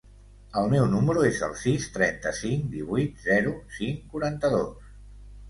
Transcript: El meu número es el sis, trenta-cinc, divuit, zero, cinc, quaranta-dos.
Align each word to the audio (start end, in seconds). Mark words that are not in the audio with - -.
El 0.59 0.69
meu 0.69 0.85
número 0.93 1.25
es 1.27 1.41
el 1.47 1.53
sis, 1.63 1.85
trenta-cinc, 1.97 2.65
divuit, 2.73 3.21
zero, 3.27 3.55
cinc, 3.77 4.03
quaranta-dos. 4.17 4.91